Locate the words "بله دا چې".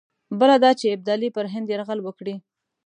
0.39-0.93